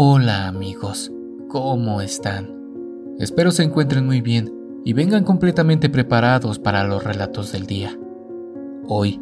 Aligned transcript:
Hola 0.00 0.46
amigos, 0.46 1.10
¿cómo 1.48 2.00
están? 2.00 2.54
Espero 3.18 3.50
se 3.50 3.64
encuentren 3.64 4.06
muy 4.06 4.20
bien 4.20 4.54
y 4.84 4.92
vengan 4.92 5.24
completamente 5.24 5.90
preparados 5.90 6.60
para 6.60 6.84
los 6.84 7.02
relatos 7.02 7.50
del 7.50 7.66
día. 7.66 7.98
Hoy 8.86 9.20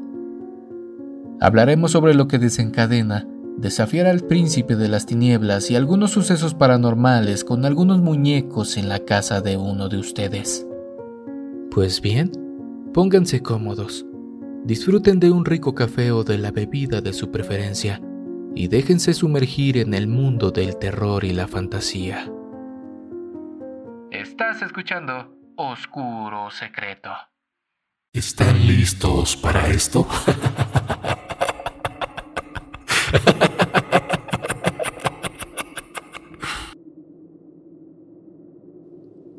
hablaremos 1.40 1.92
sobre 1.92 2.12
lo 2.12 2.28
que 2.28 2.38
desencadena 2.38 3.26
desafiar 3.56 4.04
al 4.06 4.20
príncipe 4.20 4.76
de 4.76 4.88
las 4.88 5.06
tinieblas 5.06 5.70
y 5.70 5.76
algunos 5.76 6.10
sucesos 6.10 6.52
paranormales 6.52 7.42
con 7.42 7.64
algunos 7.64 8.02
muñecos 8.02 8.76
en 8.76 8.90
la 8.90 8.98
casa 8.98 9.40
de 9.40 9.56
uno 9.56 9.88
de 9.88 9.96
ustedes. 9.96 10.66
Pues 11.70 12.02
bien, 12.02 12.30
pónganse 12.92 13.40
cómodos, 13.40 14.04
disfruten 14.66 15.20
de 15.20 15.30
un 15.30 15.46
rico 15.46 15.74
café 15.74 16.12
o 16.12 16.22
de 16.22 16.36
la 16.36 16.50
bebida 16.50 17.00
de 17.00 17.14
su 17.14 17.30
preferencia 17.30 18.02
y 18.56 18.68
déjense 18.68 19.12
sumergir 19.12 19.76
en 19.76 19.92
el 19.92 20.08
mundo 20.08 20.50
del 20.50 20.78
terror 20.78 21.24
y 21.24 21.32
la 21.32 21.46
fantasía. 21.46 22.32
Estás 24.10 24.62
escuchando 24.62 25.36
Oscuro 25.56 26.50
Secreto. 26.50 27.10
¿Están 28.14 28.66
listos 28.66 29.36
para 29.36 29.68
esto? 29.68 30.08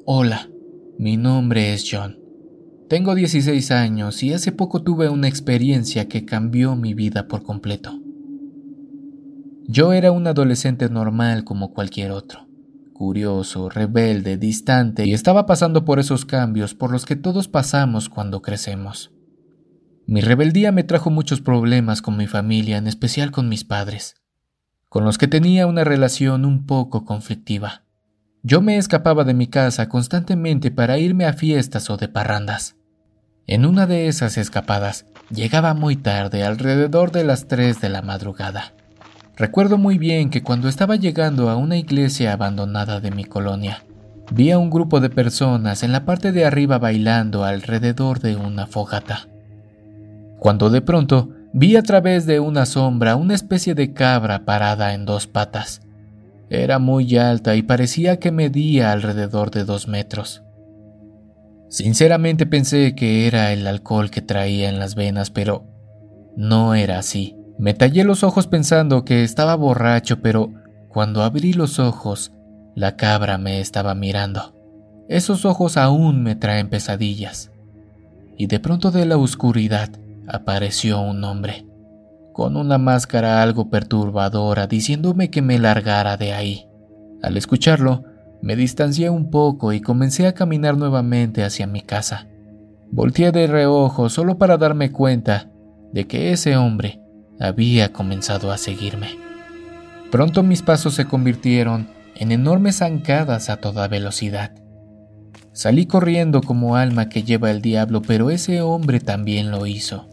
Hola, 0.06 0.48
mi 1.00 1.18
nombre 1.18 1.74
es 1.74 1.90
John. 1.92 2.20
Tengo 2.88 3.16
16 3.16 3.72
años 3.72 4.22
y 4.22 4.32
hace 4.34 4.52
poco 4.52 4.84
tuve 4.84 5.10
una 5.10 5.28
experiencia 5.28 6.08
que 6.08 6.24
cambió 6.24 6.76
mi 6.76 6.94
vida 6.94 7.28
por 7.28 7.42
completo. 7.42 8.00
Yo 9.70 9.92
era 9.92 10.14
un 10.14 10.26
adolescente 10.28 10.90
normal 10.90 11.44
como 11.44 11.74
cualquier 11.74 12.12
otro, 12.12 12.48
curioso, 12.94 13.68
rebelde, 13.70 14.38
distante, 14.38 15.06
y 15.06 15.14
estaba 15.14 15.46
pasando 15.46 15.84
por 15.84 16.00
esos 16.00 16.24
cambios 16.24 16.74
por 16.74 16.90
los 16.90 17.06
que 17.06 17.18
todos 17.18 17.50
pasamos 17.50 18.08
cuando 18.08 18.42
crecemos. 18.42 19.12
Mi 20.06 20.22
rebeldía 20.22 20.72
me 20.72 20.86
trajo 20.86 21.10
muchos 21.10 21.42
problemas 21.42 22.02
con 22.02 22.16
mi 22.16 22.28
familia, 22.28 22.78
en 22.78 22.88
especial 22.88 23.32
con 23.32 23.50
mis 23.50 23.66
padres, 23.66 24.16
con 24.88 25.04
los 25.04 25.18
que 25.18 25.28
tenía 25.28 25.68
una 25.68 25.84
relación 25.84 26.46
un 26.46 26.66
poco 26.66 27.04
conflictiva. 27.04 27.84
Yo 28.44 28.62
me 28.62 28.78
escapaba 28.78 29.26
de 29.26 29.34
mi 29.34 29.48
casa 29.48 29.90
constantemente 29.90 30.72
para 30.72 30.98
irme 30.98 31.26
a 31.26 31.34
fiestas 31.34 31.90
o 31.90 31.98
de 31.98 32.08
parrandas. 32.08 32.78
En 33.48 33.66
una 33.66 33.86
de 33.86 34.08
esas 34.08 34.38
escapadas 34.38 35.08
llegaba 35.30 35.74
muy 35.74 35.98
tarde, 35.98 36.46
alrededor 36.46 37.12
de 37.12 37.26
las 37.26 37.50
3 37.50 37.82
de 37.82 37.90
la 37.90 38.02
madrugada. 38.02 38.77
Recuerdo 39.38 39.78
muy 39.78 40.00
bien 40.00 40.32
que 40.32 40.42
cuando 40.42 40.68
estaba 40.68 40.96
llegando 40.96 41.52
a 41.52 41.58
una 41.58 41.78
iglesia 41.78 42.34
abandonada 42.34 43.00
de 43.00 43.12
mi 43.12 43.24
colonia, 43.24 43.84
vi 44.32 44.50
a 44.50 44.58
un 44.58 44.72
grupo 44.72 45.00
de 45.00 45.12
personas 45.12 45.84
en 45.84 45.92
la 45.92 46.06
parte 46.06 46.32
de 46.32 46.44
arriba 46.44 46.80
bailando 46.80 47.44
alrededor 47.44 48.20
de 48.20 48.36
una 48.36 48.66
fogata. 48.66 49.28
Cuando 50.40 50.72
de 50.72 50.82
pronto 50.82 51.30
vi 51.54 51.76
a 51.76 51.84
través 51.84 52.26
de 52.26 52.40
una 52.40 52.66
sombra 52.66 53.16
una 53.16 53.36
especie 53.36 53.76
de 53.76 53.94
cabra 53.94 54.44
parada 54.44 54.96
en 54.96 55.06
dos 55.06 55.28
patas. 55.28 55.82
Era 56.50 56.80
muy 56.80 57.16
alta 57.18 57.56
y 57.56 57.62
parecía 57.62 58.18
que 58.18 58.32
medía 58.32 58.92
alrededor 58.92 59.52
de 59.52 59.66
dos 59.66 59.88
metros. 59.88 60.42
Sinceramente 61.70 62.48
pensé 62.48 62.96
que 62.96 63.28
era 63.28 63.54
el 63.54 63.68
alcohol 63.68 64.10
que 64.10 64.24
traía 64.24 64.68
en 64.68 64.80
las 64.80 64.96
venas, 64.96 65.30
pero 65.30 65.64
no 66.36 66.74
era 66.74 66.98
así. 66.98 67.37
Me 67.60 67.74
tallé 67.74 68.04
los 68.04 68.24
ojos 68.24 68.46
pensando 68.46 69.04
que 69.04 69.24
estaba 69.24 69.56
borracho, 69.56 70.20
pero 70.22 70.54
cuando 70.90 71.24
abrí 71.24 71.54
los 71.54 71.80
ojos, 71.80 72.32
la 72.76 72.96
cabra 72.96 73.40
me 73.40 73.60
estaba 73.60 73.96
mirando. 73.96 74.54
Esos 75.10 75.44
ojos 75.44 75.78
aún 75.78 76.22
me 76.22 76.36
traen 76.36 76.70
pesadillas. 76.70 77.52
Y 78.38 78.46
de 78.46 78.60
pronto 78.60 78.92
de 78.92 79.06
la 79.06 79.18
oscuridad 79.18 79.90
apareció 80.28 81.02
un 81.02 81.24
hombre, 81.24 81.66
con 82.32 82.58
una 82.58 82.78
máscara 82.78 83.42
algo 83.42 83.72
perturbadora, 83.72 84.68
diciéndome 84.68 85.32
que 85.32 85.42
me 85.42 85.58
largara 85.58 86.18
de 86.18 86.34
ahí. 86.34 86.68
Al 87.24 87.38
escucharlo, 87.38 88.04
me 88.44 88.56
distancié 88.56 89.10
un 89.10 89.32
poco 89.32 89.74
y 89.74 89.82
comencé 89.82 90.28
a 90.28 90.34
caminar 90.34 90.78
nuevamente 90.78 91.44
hacia 91.44 91.66
mi 91.66 91.82
casa. 91.82 92.28
Volteé 92.92 93.32
de 93.32 93.48
reojo 93.48 94.10
solo 94.10 94.38
para 94.38 94.58
darme 94.58 94.92
cuenta 94.92 95.50
de 95.92 96.06
que 96.06 96.32
ese 96.32 96.56
hombre 96.56 97.02
había 97.40 97.94
comenzado 97.94 98.52
a 98.52 98.58
seguirme. 98.58 99.18
Pronto 100.12 100.44
mis 100.44 100.62
pasos 100.62 100.96
se 100.96 101.06
convirtieron 101.06 101.90
en 102.16 102.32
enormes 102.32 102.78
zancadas 102.78 103.50
a 103.50 103.58
toda 103.58 103.88
velocidad. 103.88 104.52
Salí 105.52 105.86
corriendo 105.86 106.42
como 106.42 106.76
alma 106.76 107.10
que 107.10 107.24
lleva 107.24 107.52
el 107.52 107.62
diablo, 107.62 108.02
pero 108.02 108.30
ese 108.30 108.62
hombre 108.62 109.00
también 109.00 109.52
lo 109.52 109.66
hizo. 109.66 110.08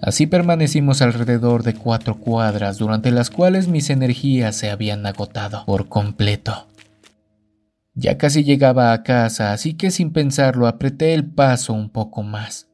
Así 0.00 0.26
permanecimos 0.26 1.02
alrededor 1.02 1.64
de 1.64 1.74
cuatro 1.74 2.18
cuadras 2.18 2.78
durante 2.78 3.10
las 3.10 3.30
cuales 3.30 3.66
mis 3.66 3.90
energías 3.90 4.54
se 4.54 4.70
habían 4.70 5.04
agotado 5.04 5.64
por 5.66 5.88
completo. 5.88 6.68
Ya 7.94 8.16
casi 8.16 8.44
llegaba 8.44 8.92
a 8.92 9.02
casa, 9.02 9.52
así 9.52 9.74
que 9.74 9.90
sin 9.90 10.12
pensarlo 10.12 10.68
apreté 10.68 11.14
el 11.14 11.28
paso 11.28 11.72
un 11.72 11.90
poco 11.90 12.22
más. 12.22 12.68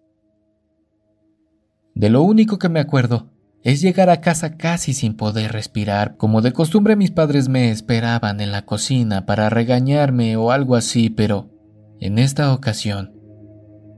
De 1.95 2.11
lo 2.11 2.23
único 2.23 2.59
que 2.59 2.69
me 2.69 2.81
acuerdo 2.81 3.34
es 3.65 3.81
llegar 3.81 4.11
a 4.11 4.21
casa 4.21 4.57
casi 4.57 4.93
sin 4.93 5.17
poder 5.17 5.53
respirar. 5.53 6.17
Como 6.19 6.43
de 6.43 6.53
costumbre 6.53 6.97
mis 6.97 7.11
padres 7.11 7.49
me 7.49 7.71
esperaban 7.71 8.41
en 8.41 8.53
la 8.53 8.67
cocina 8.67 9.25
para 9.25 9.49
regañarme 9.49 10.37
o 10.37 10.51
algo 10.51 10.77
así, 10.77 11.09
pero 11.09 11.51
en 11.99 12.19
esta 12.19 12.53
ocasión 12.53 13.15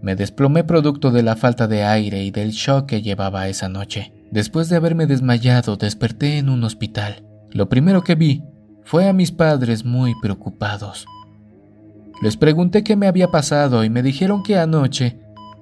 me 0.02 0.14
desplomé 0.14 0.62
producto 0.62 1.10
de 1.10 1.24
la 1.24 1.34
falta 1.34 1.66
de 1.66 1.82
aire 1.82 2.22
y 2.22 2.30
del 2.30 2.52
shock 2.52 2.86
que 2.86 3.02
llevaba 3.02 3.48
esa 3.48 3.68
noche. 3.68 4.12
Después 4.30 4.68
de 4.68 4.76
haberme 4.76 5.06
desmayado, 5.06 5.76
desperté 5.76 6.38
en 6.38 6.48
un 6.48 6.62
hospital. 6.62 7.26
Lo 7.50 7.68
primero 7.68 8.04
que 8.04 8.14
vi 8.14 8.44
fue 8.84 9.08
a 9.08 9.12
mis 9.12 9.32
padres 9.32 9.84
muy 9.84 10.14
preocupados. 10.22 11.06
Les 12.22 12.36
pregunté 12.36 12.84
qué 12.84 12.94
me 12.94 13.08
había 13.08 13.32
pasado 13.32 13.82
y 13.82 13.90
me 13.90 14.04
dijeron 14.04 14.44
que 14.44 14.56
anoche 14.56 15.18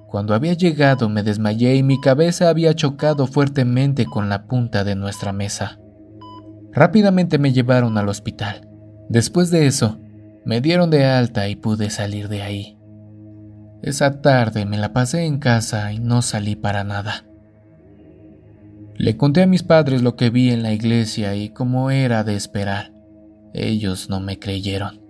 cuando 0.07 0.33
había 0.33 0.53
llegado 0.53 1.09
me 1.09 1.23
desmayé 1.23 1.75
y 1.75 1.83
mi 1.83 1.99
cabeza 1.99 2.49
había 2.49 2.73
chocado 2.73 3.27
fuertemente 3.27 4.05
con 4.05 4.29
la 4.29 4.45
punta 4.45 4.83
de 4.83 4.95
nuestra 4.95 5.33
mesa. 5.33 5.79
Rápidamente 6.71 7.37
me 7.37 7.53
llevaron 7.53 7.97
al 7.97 8.09
hospital. 8.09 8.69
Después 9.09 9.49
de 9.51 9.67
eso, 9.67 9.99
me 10.45 10.61
dieron 10.61 10.89
de 10.89 11.05
alta 11.05 11.47
y 11.47 11.55
pude 11.55 11.89
salir 11.89 12.27
de 12.27 12.41
ahí. 12.41 12.77
Esa 13.81 14.21
tarde 14.21 14.65
me 14.65 14.77
la 14.77 14.93
pasé 14.93 15.25
en 15.25 15.39
casa 15.39 15.91
y 15.93 15.99
no 15.99 16.21
salí 16.21 16.55
para 16.55 16.83
nada. 16.83 17.25
Le 18.97 19.17
conté 19.17 19.43
a 19.43 19.47
mis 19.47 19.63
padres 19.63 20.01
lo 20.01 20.15
que 20.15 20.29
vi 20.29 20.51
en 20.51 20.63
la 20.63 20.71
iglesia 20.71 21.35
y 21.35 21.49
cómo 21.49 21.91
era 21.91 22.23
de 22.23 22.35
esperar. 22.35 22.93
Ellos 23.53 24.09
no 24.09 24.19
me 24.19 24.39
creyeron. 24.39 25.01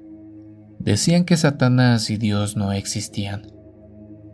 Decían 0.80 1.26
que 1.26 1.38
Satanás 1.38 2.10
y 2.10 2.18
Dios 2.18 2.58
no 2.58 2.72
existían. 2.74 3.55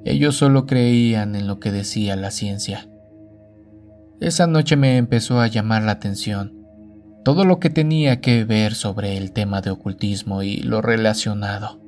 Ellos 0.05 0.35
solo 0.35 0.65
creían 0.65 1.35
en 1.35 1.47
lo 1.47 1.59
que 1.59 1.71
decía 1.71 2.15
la 2.15 2.31
ciencia. 2.31 2.89
Esa 4.19 4.47
noche 4.47 4.75
me 4.75 4.97
empezó 4.97 5.39
a 5.39 5.47
llamar 5.47 5.83
la 5.83 5.93
atención 5.93 6.61
todo 7.23 7.45
lo 7.45 7.59
que 7.59 7.69
tenía 7.69 8.19
que 8.19 8.43
ver 8.45 8.73
sobre 8.73 9.17
el 9.17 9.31
tema 9.31 9.61
de 9.61 9.69
ocultismo 9.69 10.41
y 10.43 10.57
lo 10.57 10.81
relacionado. 10.81 11.79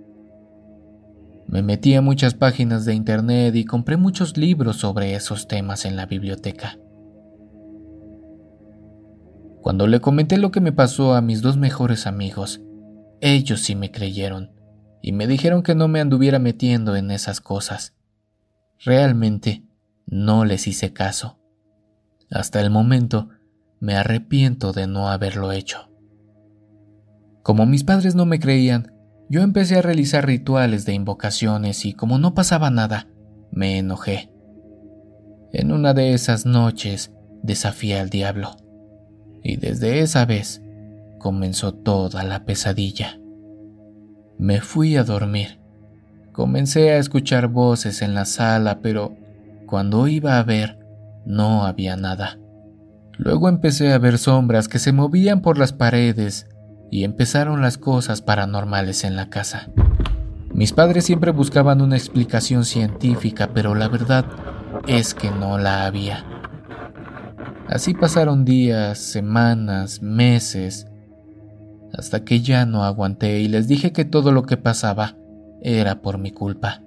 Me 1.48 1.62
metí 1.62 1.96
a 1.96 2.02
muchas 2.02 2.36
páginas 2.36 2.86
de 2.86 2.94
internet 2.94 3.56
y 3.56 3.66
compré 3.66 3.98
muchos 3.98 4.38
libros 4.38 4.78
sobre 4.78 5.16
esos 5.16 5.48
temas 5.48 5.86
en 5.86 5.96
la 5.96 6.06
biblioteca. 6.06 6.78
Cuando 9.62 9.88
le 9.88 10.02
comenté 10.02 10.38
lo 10.38 10.52
que 10.52 10.62
me 10.62 10.72
pasó 10.72 11.16
a 11.16 11.22
mis 11.22 11.42
dos 11.42 11.58
mejores 11.58 12.06
amigos, 12.06 12.62
ellos 13.22 13.62
sí 13.62 13.76
me 13.76 13.92
creyeron 13.92 14.52
y 15.02 15.14
me 15.14 15.28
dijeron 15.28 15.64
que 15.64 15.76
no 15.76 15.88
me 15.88 16.00
anduviera 16.00 16.40
metiendo 16.40 16.96
en 16.96 17.12
esas 17.12 17.42
cosas, 17.42 17.94
Realmente 18.86 19.64
no 20.06 20.44
les 20.44 20.68
hice 20.68 20.92
caso. 20.92 21.40
Hasta 22.30 22.60
el 22.60 22.70
momento 22.70 23.30
me 23.80 23.96
arrepiento 23.96 24.74
de 24.74 24.88
no 24.88 25.10
haberlo 25.10 25.52
hecho. 25.54 25.90
Como 27.44 27.66
mis 27.66 27.84
padres 27.84 28.16
no 28.16 28.26
me 28.26 28.40
creían, 28.40 28.94
yo 29.30 29.42
empecé 29.42 29.78
a 29.78 29.82
realizar 29.82 30.26
rituales 30.26 30.86
de 30.86 30.94
invocaciones 30.94 31.86
y 31.86 31.94
como 31.94 32.18
no 32.18 32.34
pasaba 32.34 32.70
nada, 32.70 33.08
me 33.52 33.78
enojé. 33.78 34.32
En 35.54 35.72
una 35.72 35.94
de 35.94 36.14
esas 36.14 36.46
noches 36.46 37.14
desafié 37.42 38.00
al 38.00 38.10
diablo. 38.10 38.58
Y 39.44 39.58
desde 39.58 40.00
esa 40.00 40.26
vez 40.26 40.62
comenzó 41.20 41.74
toda 41.74 42.24
la 42.24 42.44
pesadilla. 42.44 43.20
Me 44.38 44.60
fui 44.60 44.98
a 44.98 45.04
dormir 45.04 45.63
Comencé 46.34 46.90
a 46.90 46.98
escuchar 46.98 47.48
voces 47.48 48.02
en 48.02 48.16
la 48.16 48.26
sala, 48.26 48.80
pero 48.82 49.16
cuando 49.68 50.08
iba 50.08 50.40
a 50.40 50.44
ver, 50.44 50.80
no 51.28 51.64
había 51.64 51.96
nada. 51.96 52.40
Luego 53.20 53.50
empecé 53.50 53.94
a 53.94 54.00
ver 54.00 54.18
sombras 54.18 54.68
que 54.68 54.80
se 54.80 54.94
movían 54.94 55.44
por 55.44 55.60
las 55.60 55.74
paredes 55.74 56.48
y 56.90 57.04
empezaron 57.04 57.62
las 57.62 57.78
cosas 57.78 58.24
paranormales 58.24 59.04
en 59.04 59.16
la 59.16 59.30
casa. 59.30 59.70
Mis 60.52 60.74
padres 60.74 61.06
siempre 61.06 61.32
buscaban 61.32 61.82
una 61.82 61.98
explicación 61.98 62.66
científica, 62.66 63.52
pero 63.54 63.76
la 63.76 63.88
verdad 63.88 64.26
es 64.88 65.14
que 65.14 65.30
no 65.30 65.60
la 65.60 65.86
había. 65.86 66.26
Así 67.68 67.94
pasaron 67.94 68.44
días, 68.44 68.98
semanas, 68.98 70.02
meses, 70.02 70.88
hasta 71.96 72.26
que 72.26 72.42
ya 72.42 72.66
no 72.66 72.84
aguanté 72.84 73.40
y 73.40 73.48
les 73.48 73.68
dije 73.68 73.92
que 73.92 74.04
todo 74.04 74.32
lo 74.32 74.48
que 74.48 74.58
pasaba 74.58 75.16
era 75.64 76.02
por 76.02 76.18
mi 76.18 76.32
culpa. 76.32 76.82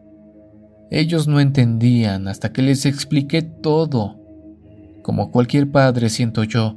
Ellos 0.90 1.26
no 1.26 1.40
entendían 1.40 2.28
hasta 2.28 2.52
que 2.52 2.62
les 2.62 2.86
expliqué 2.86 3.42
todo. 3.42 4.20
Como 5.02 5.32
cualquier 5.32 5.70
padre 5.70 6.10
siento 6.10 6.44
yo, 6.44 6.76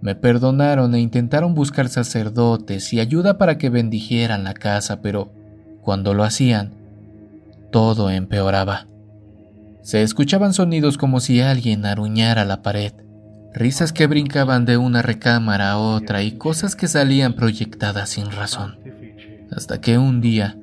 me 0.00 0.14
perdonaron 0.14 0.94
e 0.94 1.00
intentaron 1.00 1.54
buscar 1.54 1.88
sacerdotes 1.88 2.92
y 2.92 3.00
ayuda 3.00 3.38
para 3.38 3.58
que 3.58 3.70
bendijeran 3.70 4.44
la 4.44 4.54
casa, 4.54 5.00
pero 5.00 5.32
cuando 5.82 6.14
lo 6.14 6.24
hacían, 6.24 6.74
todo 7.70 8.10
empeoraba. 8.10 8.86
Se 9.82 10.02
escuchaban 10.02 10.52
sonidos 10.52 10.98
como 10.98 11.20
si 11.20 11.40
alguien 11.40 11.86
aruñara 11.86 12.44
la 12.44 12.62
pared, 12.62 12.92
risas 13.54 13.92
que 13.92 14.06
brincaban 14.06 14.64
de 14.64 14.76
una 14.76 15.02
recámara 15.02 15.72
a 15.72 15.78
otra 15.78 16.22
y 16.22 16.32
cosas 16.32 16.74
que 16.74 16.88
salían 16.88 17.34
proyectadas 17.34 18.10
sin 18.10 18.30
razón. 18.32 18.78
Hasta 19.50 19.80
que 19.80 19.96
un 19.96 20.20
día 20.20 20.56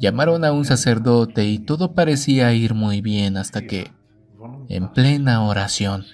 llamaron 0.00 0.44
a 0.44 0.52
un 0.52 0.64
sacerdote 0.64 1.44
y 1.44 1.58
todo 1.58 1.92
parecía 1.92 2.52
ir 2.52 2.74
muy 2.74 3.00
bien 3.00 3.36
hasta 3.36 3.62
que, 3.62 3.92
en 4.68 4.92
plena 4.92 5.44
oración, 5.44 6.04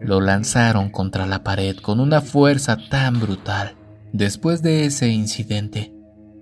lo 0.00 0.20
lanzaron 0.20 0.90
contra 0.90 1.26
la 1.26 1.44
pared 1.44 1.76
con 1.76 2.00
una 2.00 2.20
fuerza 2.20 2.76
tan 2.90 3.20
brutal. 3.20 3.76
Después 4.12 4.62
de 4.62 4.84
ese 4.84 5.08
incidente, 5.08 5.92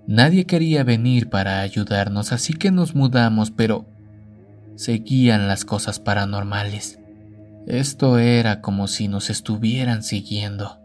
nadie 0.07 0.45
quería 0.45 0.83
venir 0.83 1.29
para 1.29 1.61
ayudarnos, 1.61 2.31
así 2.31 2.53
que 2.53 2.71
nos 2.71 2.95
mudamos, 2.95 3.51
pero 3.51 3.85
seguían 4.75 5.47
las 5.47 5.63
cosas 5.63 5.99
paranormales. 5.99 7.00
Esto 7.67 8.17
era 8.17 8.61
como 8.61 8.87
si 8.87 9.07
nos 9.07 9.29
estuvieran 9.29 10.03
siguiendo. 10.03 10.79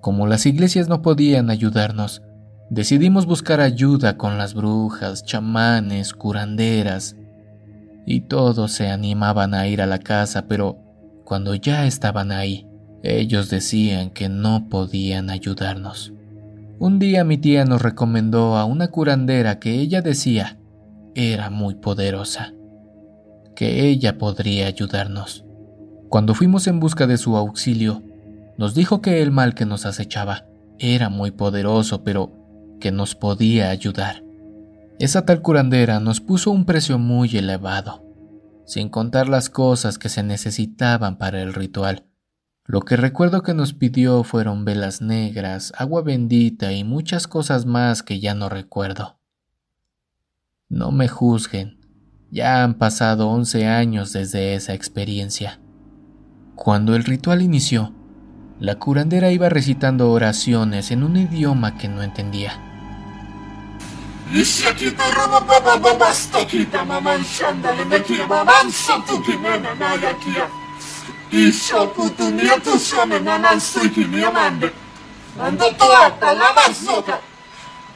Como 0.00 0.26
las 0.26 0.46
iglesias 0.46 0.88
no 0.88 1.02
podían 1.02 1.50
ayudarnos, 1.50 2.22
decidimos 2.70 3.26
buscar 3.26 3.60
ayuda 3.60 4.16
con 4.16 4.38
las 4.38 4.54
brujas, 4.54 5.24
chamanes, 5.24 6.12
curanderas, 6.12 7.16
y 8.06 8.22
todos 8.22 8.72
se 8.72 8.88
animaban 8.88 9.54
a 9.54 9.66
ir 9.66 9.82
a 9.82 9.86
la 9.86 9.98
casa, 9.98 10.46
pero 10.48 10.78
cuando 11.24 11.54
ya 11.54 11.86
estaban 11.86 12.32
ahí, 12.32 12.66
ellos 13.02 13.50
decían 13.50 14.10
que 14.10 14.28
no 14.28 14.68
podían 14.68 15.30
ayudarnos. 15.30 16.12
Un 16.78 16.98
día 16.98 17.24
mi 17.24 17.38
tía 17.38 17.64
nos 17.64 17.82
recomendó 17.82 18.56
a 18.56 18.64
una 18.64 18.88
curandera 18.88 19.58
que 19.58 19.74
ella 19.74 20.00
decía 20.00 20.58
era 21.14 21.50
muy 21.50 21.74
poderosa, 21.74 22.54
que 23.56 23.88
ella 23.88 24.16
podría 24.18 24.68
ayudarnos. 24.68 25.44
Cuando 26.08 26.34
fuimos 26.34 26.66
en 26.66 26.80
busca 26.80 27.06
de 27.06 27.18
su 27.18 27.36
auxilio, 27.36 28.02
nos 28.56 28.74
dijo 28.74 29.00
que 29.00 29.22
el 29.22 29.30
mal 29.30 29.54
que 29.54 29.66
nos 29.66 29.86
acechaba 29.86 30.46
era 30.78 31.08
muy 31.08 31.30
poderoso, 31.30 32.04
pero 32.04 32.32
que 32.80 32.92
nos 32.92 33.14
podía 33.14 33.70
ayudar. 33.70 34.22
Esa 34.98 35.24
tal 35.24 35.42
curandera 35.42 36.00
nos 36.00 36.20
puso 36.20 36.50
un 36.50 36.64
precio 36.64 36.98
muy 36.98 37.36
elevado 37.36 38.08
sin 38.68 38.90
contar 38.90 39.30
las 39.30 39.48
cosas 39.48 39.96
que 39.96 40.10
se 40.10 40.22
necesitaban 40.22 41.16
para 41.16 41.40
el 41.40 41.54
ritual. 41.54 42.04
Lo 42.66 42.82
que 42.82 42.98
recuerdo 42.98 43.42
que 43.42 43.54
nos 43.54 43.72
pidió 43.72 44.24
fueron 44.24 44.66
velas 44.66 45.00
negras, 45.00 45.72
agua 45.78 46.02
bendita 46.02 46.70
y 46.74 46.84
muchas 46.84 47.26
cosas 47.26 47.64
más 47.64 48.02
que 48.02 48.20
ya 48.20 48.34
no 48.34 48.50
recuerdo. 48.50 49.18
No 50.68 50.92
me 50.92 51.08
juzguen, 51.08 51.80
ya 52.30 52.62
han 52.62 52.74
pasado 52.74 53.30
once 53.30 53.66
años 53.66 54.12
desde 54.12 54.54
esa 54.54 54.74
experiencia. 54.74 55.60
Cuando 56.58 56.96
el 56.96 57.04
ritual 57.04 57.40
inició, 57.40 57.92
la 58.58 58.74
curandera 58.74 59.30
iba 59.30 59.48
recitando 59.48 60.10
oraciones 60.10 60.90
en 60.90 61.04
un 61.04 61.16
idioma 61.16 61.78
que 61.78 61.86
no 61.86 62.02
entendía. 62.02 62.60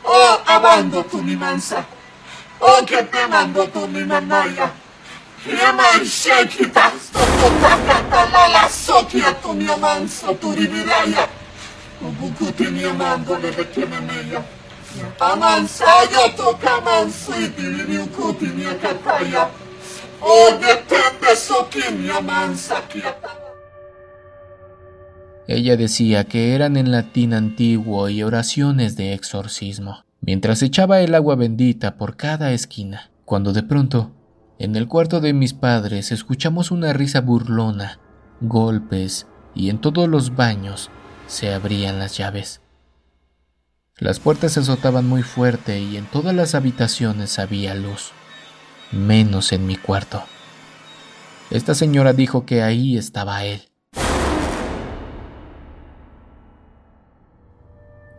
Oh, 0.04 0.38
abando 0.46 1.04
tu 1.06 1.20
mi 1.20 1.34
mansa. 1.34 1.84
Oh, 2.60 2.86
que 2.86 3.02
te 3.02 3.26
mando 3.26 3.66
tu 3.66 3.88
mi 3.88 4.04
nanaya. 4.04 4.81
Te 12.56 12.70
niamando 12.70 13.38
le 13.38 13.50
de 13.50 13.68
kememeya. 13.70 14.44
Amansayo 15.18 16.30
tocaman 16.36 17.10
suiti 17.10 17.62
liukuti 17.62 18.46
mia 18.46 18.78
kataya. 18.78 19.48
O 20.20 20.50
depende 20.60 21.34
soquimia 21.34 22.20
mansakiata. 22.20 23.38
Ella 25.48 25.76
decía 25.76 26.24
que 26.24 26.54
eran 26.54 26.76
en 26.76 26.92
latín 26.92 27.34
antiguo 27.34 28.08
y 28.08 28.22
oraciones 28.22 28.96
de 28.96 29.12
exorcismo, 29.14 30.04
mientras 30.20 30.62
echaba 30.62 31.00
el 31.00 31.14
agua 31.16 31.34
bendita 31.34 31.96
por 31.96 32.16
cada 32.16 32.52
esquina, 32.52 33.10
cuando 33.24 33.52
de 33.52 33.64
pronto, 33.64 34.12
en 34.62 34.76
el 34.76 34.86
cuarto 34.86 35.20
de 35.20 35.32
mis 35.32 35.54
padres 35.54 36.12
escuchamos 36.12 36.70
una 36.70 36.92
risa 36.92 37.20
burlona, 37.20 37.98
golpes 38.40 39.26
y 39.56 39.70
en 39.70 39.80
todos 39.80 40.08
los 40.08 40.36
baños 40.36 40.88
se 41.26 41.52
abrían 41.52 41.98
las 41.98 42.16
llaves. 42.16 42.60
Las 43.98 44.20
puertas 44.20 44.52
se 44.52 44.60
azotaban 44.60 45.08
muy 45.08 45.24
fuerte 45.24 45.80
y 45.80 45.96
en 45.96 46.06
todas 46.06 46.32
las 46.32 46.54
habitaciones 46.54 47.40
había 47.40 47.74
luz, 47.74 48.12
menos 48.92 49.50
en 49.50 49.66
mi 49.66 49.74
cuarto. 49.74 50.22
Esta 51.50 51.74
señora 51.74 52.12
dijo 52.12 52.46
que 52.46 52.62
ahí 52.62 52.96
estaba 52.96 53.44
él, 53.44 53.62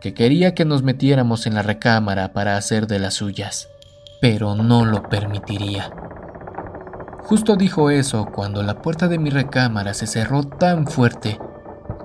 que 0.02 0.12
quería 0.12 0.54
que 0.54 0.66
nos 0.66 0.82
metiéramos 0.82 1.46
en 1.46 1.54
la 1.54 1.62
recámara 1.62 2.34
para 2.34 2.58
hacer 2.58 2.86
de 2.86 2.98
las 2.98 3.14
suyas, 3.14 3.70
pero 4.20 4.54
no 4.54 4.84
lo 4.84 5.08
permitiría. 5.08 5.90
Justo 7.24 7.56
dijo 7.56 7.88
eso 7.88 8.26
cuando 8.26 8.62
la 8.62 8.82
puerta 8.82 9.08
de 9.08 9.18
mi 9.18 9.30
recámara 9.30 9.94
se 9.94 10.06
cerró 10.06 10.44
tan 10.44 10.86
fuerte 10.86 11.38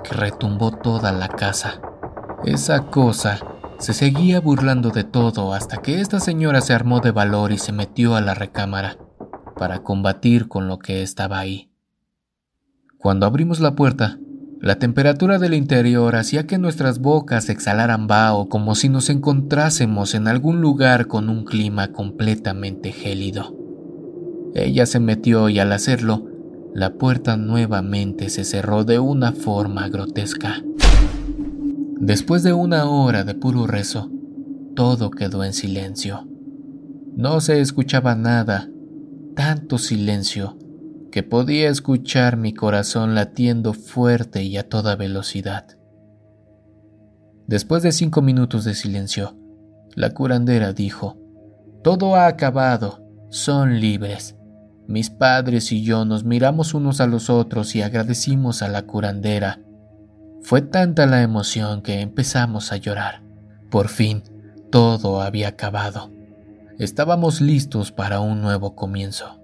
que 0.01 0.15
retumbó 0.15 0.71
toda 0.71 1.11
la 1.11 1.27
casa. 1.27 1.81
Esa 2.45 2.85
cosa 2.85 3.37
se 3.79 3.93
seguía 3.93 4.39
burlando 4.39 4.91
de 4.91 5.03
todo 5.03 5.53
hasta 5.53 5.81
que 5.81 5.99
esta 5.99 6.21
señora 6.21 6.61
se 6.61 6.73
armó 6.73 7.01
de 7.01 7.11
valor 7.11 7.51
y 7.51 7.57
se 7.57 7.73
metió 7.73 8.15
a 8.15 8.21
la 8.21 8.33
recámara 8.33 8.97
para 9.57 9.79
combatir 9.79 10.47
con 10.47 10.69
lo 10.69 10.79
que 10.79 11.03
estaba 11.03 11.37
ahí. 11.37 11.69
Cuando 12.97 13.25
abrimos 13.25 13.59
la 13.59 13.75
puerta, 13.75 14.19
la 14.61 14.79
temperatura 14.79 15.37
del 15.37 15.53
interior 15.53 16.15
hacía 16.15 16.47
que 16.47 16.57
nuestras 16.57 16.99
bocas 16.99 17.49
exhalaran 17.49 18.07
vaho 18.07 18.47
como 18.47 18.73
si 18.73 18.87
nos 18.87 19.09
encontrásemos 19.09 20.15
en 20.15 20.29
algún 20.29 20.61
lugar 20.61 21.07
con 21.07 21.29
un 21.29 21.43
clima 21.43 21.91
completamente 21.91 22.93
gélido. 22.93 23.58
Ella 24.55 24.85
se 24.85 24.99
metió 24.99 25.49
y 25.49 25.59
al 25.59 25.71
hacerlo, 25.71 26.25
la 26.73 26.93
puerta 26.93 27.37
nuevamente 27.37 28.29
se 28.29 28.43
cerró 28.43 28.83
de 28.83 28.99
una 28.99 29.31
forma 29.31 29.89
grotesca. 29.89 30.63
Después 31.99 32.43
de 32.43 32.53
una 32.53 32.89
hora 32.89 33.23
de 33.23 33.35
puro 33.35 33.67
rezo, 33.67 34.09
todo 34.75 35.11
quedó 35.11 35.43
en 35.43 35.53
silencio. 35.53 36.27
No 37.15 37.41
se 37.41 37.59
escuchaba 37.59 38.15
nada, 38.15 38.69
tanto 39.35 39.77
silencio, 39.77 40.57
que 41.11 41.23
podía 41.23 41.69
escuchar 41.69 42.37
mi 42.37 42.53
corazón 42.53 43.15
latiendo 43.15 43.73
fuerte 43.73 44.43
y 44.43 44.57
a 44.57 44.69
toda 44.69 44.95
velocidad. 44.95 45.65
Después 47.47 47.83
de 47.83 47.91
cinco 47.91 48.21
minutos 48.21 48.63
de 48.63 48.75
silencio, 48.75 49.35
la 49.95 50.11
curandera 50.11 50.71
dijo, 50.71 51.17
Todo 51.83 52.15
ha 52.15 52.27
acabado, 52.27 53.03
son 53.29 53.79
libres. 53.79 54.38
Mis 54.89 55.09
padres 55.09 55.71
y 55.71 55.83
yo 55.83 56.03
nos 56.03 56.25
miramos 56.25 56.73
unos 56.73 56.99
a 56.99 57.07
los 57.07 57.29
otros 57.29 57.73
y 57.75 57.81
agradecimos 57.81 58.61
a 58.61 58.67
la 58.67 58.81
curandera 58.81 59.61
fue 60.41 60.61
tanta 60.61 61.05
la 61.05 61.21
emoción 61.21 61.81
que 61.81 62.01
empezamos 62.01 62.71
a 62.71 62.77
llorar. 62.77 63.21
Por 63.69 63.87
fin, 63.89 64.23
todo 64.71 65.21
había 65.21 65.49
acabado. 65.49 66.09
Estábamos 66.79 67.41
listos 67.41 67.91
para 67.91 68.19
un 68.19 68.41
nuevo 68.41 68.75
comienzo. 68.75 69.39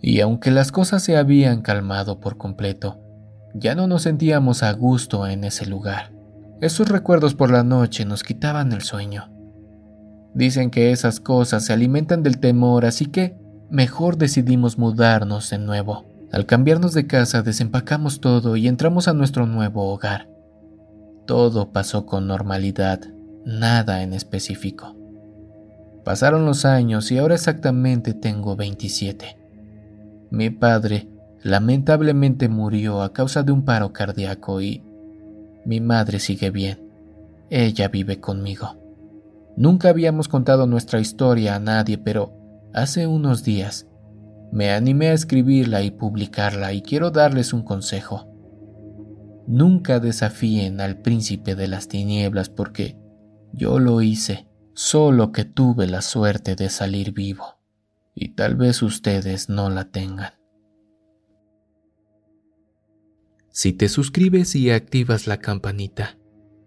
Y 0.00 0.20
aunque 0.20 0.50
las 0.50 0.70
cosas 0.70 1.02
se 1.02 1.16
habían 1.16 1.62
calmado 1.62 2.20
por 2.20 2.36
completo, 2.36 3.00
ya 3.54 3.74
no 3.74 3.86
nos 3.86 4.02
sentíamos 4.02 4.62
a 4.62 4.72
gusto 4.72 5.26
en 5.26 5.44
ese 5.44 5.66
lugar. 5.66 6.12
Esos 6.60 6.88
recuerdos 6.88 7.34
por 7.34 7.50
la 7.50 7.64
noche 7.64 8.04
nos 8.04 8.22
quitaban 8.22 8.72
el 8.72 8.82
sueño. 8.82 9.30
Dicen 10.32 10.70
que 10.70 10.92
esas 10.92 11.20
cosas 11.20 11.64
se 11.64 11.72
alimentan 11.72 12.22
del 12.22 12.38
temor, 12.38 12.86
así 12.86 13.06
que 13.06 13.36
mejor 13.70 14.16
decidimos 14.16 14.78
mudarnos 14.78 15.50
de 15.50 15.58
nuevo. 15.58 16.04
Al 16.32 16.46
cambiarnos 16.46 16.94
de 16.94 17.06
casa 17.06 17.42
desempacamos 17.42 18.20
todo 18.20 18.56
y 18.56 18.66
entramos 18.66 19.08
a 19.08 19.12
nuestro 19.12 19.46
nuevo 19.46 19.92
hogar. 19.92 20.28
Todo 21.26 21.72
pasó 21.72 22.06
con 22.06 22.26
normalidad, 22.26 23.00
nada 23.44 24.02
en 24.02 24.12
específico. 24.12 24.96
Pasaron 26.04 26.44
los 26.44 26.64
años 26.64 27.10
y 27.10 27.18
ahora 27.18 27.34
exactamente 27.34 28.12
tengo 28.12 28.56
27. 28.56 29.38
Mi 30.30 30.50
padre 30.50 31.08
lamentablemente 31.42 32.48
murió 32.48 33.02
a 33.02 33.12
causa 33.12 33.42
de 33.42 33.52
un 33.52 33.64
paro 33.64 33.92
cardíaco 33.92 34.60
y 34.60 34.82
mi 35.64 35.80
madre 35.80 36.18
sigue 36.18 36.50
bien. 36.50 36.90
Ella 37.48 37.88
vive 37.88 38.20
conmigo. 38.20 38.76
Nunca 39.56 39.88
habíamos 39.88 40.28
contado 40.28 40.66
nuestra 40.66 41.00
historia 41.00 41.54
a 41.54 41.60
nadie, 41.60 41.96
pero 41.96 42.32
hace 42.74 43.06
unos 43.06 43.44
días 43.44 43.86
me 44.52 44.70
animé 44.70 45.08
a 45.08 45.14
escribirla 45.14 45.82
y 45.82 45.90
publicarla 45.90 46.72
y 46.72 46.82
quiero 46.82 47.10
darles 47.10 47.52
un 47.52 47.62
consejo. 47.62 48.30
Nunca 49.46 50.00
desafíen 50.00 50.80
al 50.80 51.00
príncipe 51.00 51.54
de 51.54 51.68
las 51.68 51.88
tinieblas 51.88 52.50
porque 52.50 52.96
yo 53.52 53.78
lo 53.78 54.00
hice, 54.00 54.48
solo 54.74 55.32
que 55.32 55.44
tuve 55.44 55.86
la 55.86 56.02
suerte 56.02 56.54
de 56.54 56.68
salir 56.68 57.12
vivo, 57.12 57.58
y 58.14 58.30
tal 58.30 58.56
vez 58.56 58.82
ustedes 58.82 59.48
no 59.48 59.70
la 59.70 59.90
tengan. 59.90 60.34
Si 63.50 63.72
te 63.72 63.88
suscribes 63.88 64.54
y 64.56 64.70
activas 64.70 65.26
la 65.26 65.38
campanita, 65.38 66.16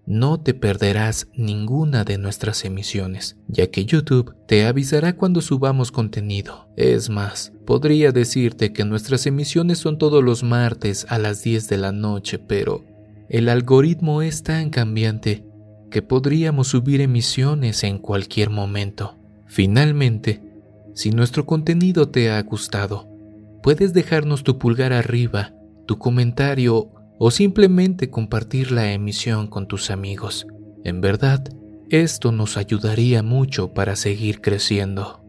no 0.07 0.39
te 0.39 0.53
perderás 0.53 1.27
ninguna 1.35 2.05
de 2.05 2.17
nuestras 2.17 2.63
emisiones, 2.63 3.35
ya 3.47 3.67
que 3.67 3.83
YouTube 3.83 4.33
te 4.47 4.65
avisará 4.65 5.17
cuando 5.17 5.41
subamos 5.41 5.91
contenido. 5.91 6.69
Es 6.77 7.09
más, 7.09 7.51
podría 7.65 8.13
decirte 8.13 8.71
que 8.71 8.85
nuestras 8.85 9.25
emisiones 9.27 9.79
son 9.79 9.97
todos 9.97 10.23
los 10.23 10.43
martes 10.43 11.05
a 11.09 11.19
las 11.19 11.43
10 11.43 11.67
de 11.67 11.77
la 11.77 11.91
noche, 11.91 12.39
pero 12.39 12.85
el 13.27 13.49
algoritmo 13.49 14.21
es 14.21 14.43
tan 14.43 14.69
cambiante 14.69 15.45
que 15.91 16.01
podríamos 16.01 16.69
subir 16.69 17.01
emisiones 17.01 17.83
en 17.83 17.97
cualquier 17.97 18.49
momento. 18.49 19.17
Finalmente, 19.45 20.41
si 20.93 21.11
nuestro 21.11 21.45
contenido 21.45 22.09
te 22.09 22.31
ha 22.31 22.41
gustado, 22.43 23.09
puedes 23.61 23.93
dejarnos 23.93 24.43
tu 24.43 24.57
pulgar 24.57 24.93
arriba, 24.93 25.53
tu 25.85 25.97
comentario 25.97 26.91
o 27.19 27.31
simplemente 27.31 28.09
compartir 28.09 28.71
la 28.71 28.91
emisión 28.91 29.47
con 29.47 29.67
tus 29.67 29.89
amigos. 29.89 30.47
En 30.83 31.01
verdad, 31.01 31.43
esto 31.89 32.31
nos 32.31 32.57
ayudaría 32.57 33.23
mucho 33.23 33.73
para 33.73 33.95
seguir 33.95 34.41
creciendo. 34.41 35.23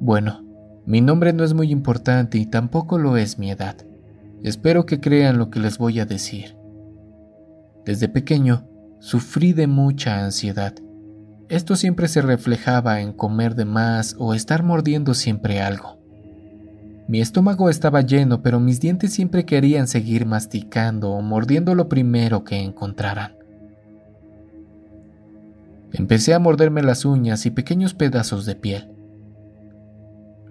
Bueno, 0.00 0.44
mi 0.86 1.00
nombre 1.00 1.32
no 1.32 1.44
es 1.44 1.52
muy 1.52 1.70
importante 1.70 2.38
y 2.38 2.46
tampoco 2.46 2.98
lo 2.98 3.16
es 3.16 3.38
mi 3.38 3.50
edad. 3.50 3.76
Espero 4.42 4.86
que 4.86 5.00
crean 5.00 5.36
lo 5.36 5.50
que 5.50 5.60
les 5.60 5.76
voy 5.76 6.00
a 6.00 6.06
decir. 6.06 6.56
Desde 7.84 8.08
pequeño, 8.08 8.66
sufrí 8.98 9.52
de 9.52 9.66
mucha 9.66 10.24
ansiedad. 10.24 10.74
Esto 11.48 11.76
siempre 11.76 12.08
se 12.08 12.22
reflejaba 12.22 13.00
en 13.00 13.12
comer 13.12 13.54
de 13.56 13.64
más 13.66 14.16
o 14.18 14.32
estar 14.32 14.62
mordiendo 14.62 15.14
siempre 15.14 15.60
algo. 15.60 15.99
Mi 17.10 17.20
estómago 17.20 17.70
estaba 17.70 18.02
lleno, 18.02 18.40
pero 18.40 18.60
mis 18.60 18.78
dientes 18.78 19.12
siempre 19.12 19.44
querían 19.44 19.88
seguir 19.88 20.26
masticando 20.26 21.10
o 21.10 21.20
mordiendo 21.22 21.74
lo 21.74 21.88
primero 21.88 22.44
que 22.44 22.62
encontraran. 22.62 23.34
Empecé 25.92 26.34
a 26.34 26.38
morderme 26.38 26.84
las 26.84 27.04
uñas 27.04 27.46
y 27.46 27.50
pequeños 27.50 27.94
pedazos 27.94 28.46
de 28.46 28.54
piel. 28.54 28.92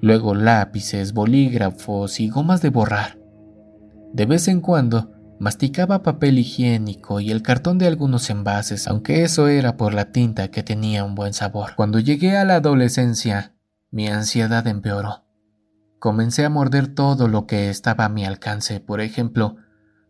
Luego 0.01 0.35
lápices, 0.35 1.13
bolígrafos 1.13 2.19
y 2.19 2.27
gomas 2.27 2.61
de 2.61 2.71
borrar. 2.71 3.17
De 4.11 4.25
vez 4.25 4.49
en 4.49 4.59
cuando 4.59 5.13
masticaba 5.39 6.03
papel 6.03 6.39
higiénico 6.39 7.21
y 7.21 7.31
el 7.31 7.41
cartón 7.41 7.77
de 7.77 7.87
algunos 7.87 8.29
envases, 8.29 8.85
aunque 8.89 9.23
eso 9.23 9.47
era 9.47 9.77
por 9.77 9.93
la 9.93 10.11
tinta 10.11 10.49
que 10.49 10.61
tenía 10.61 11.05
un 11.05 11.15
buen 11.15 11.31
sabor. 11.31 11.75
Cuando 11.77 11.99
llegué 11.99 12.35
a 12.35 12.43
la 12.43 12.55
adolescencia, 12.55 13.53
mi 13.91 14.09
ansiedad 14.09 14.67
empeoró. 14.67 15.28
Comencé 15.99 16.45
a 16.45 16.49
morder 16.49 16.87
todo 16.87 17.27
lo 17.27 17.45
que 17.45 17.69
estaba 17.69 18.05
a 18.05 18.09
mi 18.09 18.25
alcance, 18.25 18.79
por 18.79 19.01
ejemplo, 19.01 19.57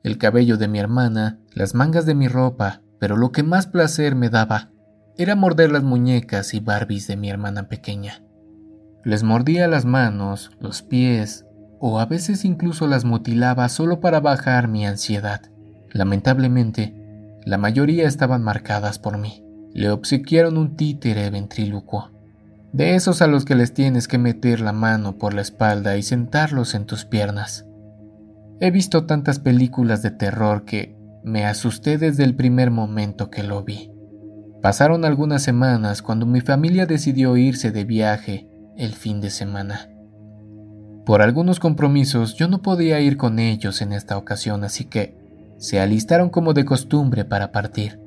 el 0.04 0.20
cabello 0.20 0.58
de 0.58 0.68
mi 0.68 0.78
hermana, 0.78 1.40
las 1.52 1.74
mangas 1.74 2.06
de 2.06 2.14
mi 2.14 2.28
ropa, 2.28 2.84
pero 3.00 3.18
lo 3.18 3.32
que 3.32 3.42
más 3.42 3.66
placer 3.66 4.14
me 4.14 4.30
daba 4.30 4.70
era 5.18 5.36
morder 5.36 5.72
las 5.72 5.82
muñecas 5.82 6.54
y 6.54 6.60
Barbies 6.60 7.08
de 7.08 7.18
mi 7.18 7.32
hermana 7.32 7.70
pequeña. 7.70 8.24
Les 9.04 9.24
mordía 9.24 9.68
las 9.68 9.86
manos, 9.86 10.52
los 10.60 10.84
pies, 10.84 11.48
o 11.80 12.00
a 12.00 12.06
veces 12.06 12.46
incluso 12.46 12.86
las 12.86 13.04
mutilaba 13.04 13.68
solo 13.68 14.00
para 14.00 14.20
bajar 14.20 14.68
mi 14.68 14.86
ansiedad. 14.86 15.42
Lamentablemente, 15.92 16.94
la 17.46 17.58
mayoría 17.58 18.08
estaban 18.08 18.44
marcadas 18.44 19.00
por 19.00 19.18
mí. 19.18 19.44
Le 19.74 19.90
obsequiaron 19.90 20.56
un 20.58 20.76
títere 20.76 21.32
ventrílocuo 21.32 22.12
de 22.72 22.96
esos 22.96 23.22
a 23.22 23.28
los 23.28 23.46
que 23.46 23.56
les 23.56 23.74
tienes 23.74 24.08
que 24.08 24.18
meter 24.18 24.60
la 24.60 24.74
mano 24.74 25.18
por 25.18 25.34
la 25.34 25.42
espalda 25.42 25.98
y 25.98 26.04
sentarlos 26.04 26.76
en 26.76 26.86
tus 26.86 27.06
piernas. 27.06 27.66
He 28.60 28.72
visto 28.72 29.06
tantas 29.06 29.40
películas 29.40 30.02
de 30.02 30.12
terror 30.12 30.66
que 30.66 30.96
me 31.24 31.46
asusté 31.46 31.98
desde 31.98 32.24
el 32.24 32.36
primer 32.36 32.72
momento 32.72 33.30
que 33.30 33.44
lo 33.44 33.64
vi. 33.64 33.92
Pasaron 34.62 35.06
algunas 35.06 35.42
semanas 35.42 36.02
cuando 36.02 36.26
mi 36.26 36.42
familia 36.42 36.86
decidió 36.86 37.38
irse 37.38 37.72
de 37.72 37.86
viaje 37.86 38.48
el 38.76 38.94
fin 38.94 39.22
de 39.22 39.30
semana. 39.30 39.90
Por 41.06 41.22
algunos 41.22 41.60
compromisos 41.60 42.36
yo 42.36 42.48
no 42.48 42.62
podía 42.62 43.00
ir 43.00 43.18
con 43.18 43.40
ellos 43.40 43.82
en 43.82 43.94
esta 43.94 44.18
ocasión, 44.18 44.64
así 44.64 44.86
que 44.86 45.18
se 45.58 45.80
alistaron 45.80 46.30
como 46.30 46.54
de 46.54 46.66
costumbre 46.66 47.26
para 47.26 47.52
partir. 47.52 48.00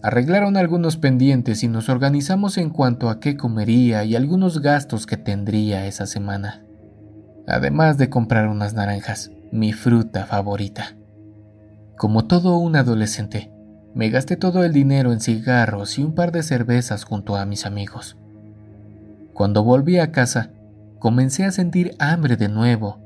Arreglaron 0.00 0.56
algunos 0.56 0.96
pendientes 0.96 1.64
y 1.64 1.68
nos 1.68 1.88
organizamos 1.88 2.56
en 2.56 2.70
cuanto 2.70 3.10
a 3.10 3.18
qué 3.18 3.36
comería 3.36 4.04
y 4.04 4.14
algunos 4.14 4.62
gastos 4.62 5.06
que 5.06 5.16
tendría 5.16 5.86
esa 5.86 6.06
semana. 6.06 6.62
Además 7.48 7.98
de 7.98 8.08
comprar 8.08 8.46
unas 8.46 8.74
naranjas, 8.74 9.32
mi 9.50 9.72
fruta 9.72 10.24
favorita. 10.26 10.96
Como 11.96 12.26
todo 12.26 12.58
un 12.58 12.76
adolescente, 12.76 13.50
me 13.92 14.08
gasté 14.10 14.36
todo 14.36 14.62
el 14.64 14.72
dinero 14.72 15.12
en 15.12 15.20
cigarros 15.20 15.98
y 15.98 16.04
un 16.04 16.14
par 16.14 16.30
de 16.30 16.44
cervezas 16.44 17.02
junto 17.02 17.34
a 17.34 17.44
mis 17.44 17.66
amigos. 17.66 18.16
Cuando 19.34 19.64
volví 19.64 19.98
a 19.98 20.12
casa, 20.12 20.50
comencé 21.00 21.44
a 21.44 21.50
sentir 21.50 21.96
hambre 21.98 22.36
de 22.36 22.48
nuevo 22.48 23.00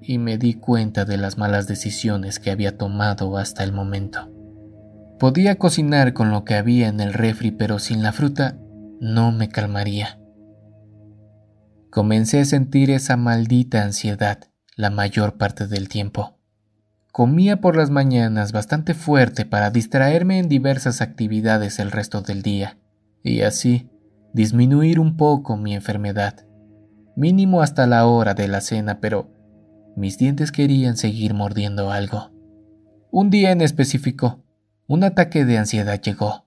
y 0.00 0.18
me 0.18 0.38
di 0.38 0.54
cuenta 0.54 1.04
de 1.04 1.16
las 1.16 1.36
malas 1.36 1.66
decisiones 1.66 2.38
que 2.38 2.52
había 2.52 2.78
tomado 2.78 3.36
hasta 3.38 3.64
el 3.64 3.72
momento. 3.72 4.37
Podía 5.18 5.56
cocinar 5.56 6.12
con 6.12 6.30
lo 6.30 6.44
que 6.44 6.54
había 6.54 6.88
en 6.88 7.00
el 7.00 7.12
refri, 7.12 7.50
pero 7.50 7.78
sin 7.78 8.02
la 8.02 8.12
fruta 8.12 8.56
no 9.00 9.32
me 9.32 9.48
calmaría. 9.48 10.20
Comencé 11.90 12.40
a 12.40 12.44
sentir 12.44 12.90
esa 12.90 13.16
maldita 13.16 13.82
ansiedad 13.82 14.38
la 14.76 14.90
mayor 14.90 15.36
parte 15.36 15.66
del 15.66 15.88
tiempo. 15.88 16.38
Comía 17.10 17.60
por 17.60 17.76
las 17.76 17.90
mañanas 17.90 18.52
bastante 18.52 18.94
fuerte 18.94 19.44
para 19.44 19.70
distraerme 19.70 20.38
en 20.38 20.48
diversas 20.48 21.00
actividades 21.00 21.80
el 21.80 21.90
resto 21.90 22.22
del 22.22 22.42
día, 22.42 22.78
y 23.24 23.40
así 23.40 23.90
disminuir 24.32 25.00
un 25.00 25.16
poco 25.16 25.56
mi 25.56 25.74
enfermedad, 25.74 26.46
mínimo 27.16 27.60
hasta 27.60 27.88
la 27.88 28.06
hora 28.06 28.34
de 28.34 28.46
la 28.46 28.60
cena, 28.60 29.00
pero 29.00 29.32
mis 29.96 30.16
dientes 30.16 30.52
querían 30.52 30.96
seguir 30.96 31.34
mordiendo 31.34 31.90
algo. 31.90 32.30
Un 33.10 33.30
día 33.30 33.50
en 33.50 33.62
específico, 33.62 34.44
un 34.88 35.04
ataque 35.04 35.44
de 35.44 35.58
ansiedad 35.58 36.00
llegó. 36.00 36.46